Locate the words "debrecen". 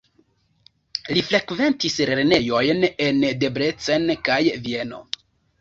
3.45-4.11